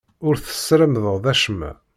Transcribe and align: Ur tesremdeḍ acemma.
Ur 0.27 0.35
tesremdeḍ 0.37 1.25
acemma. 1.33 1.71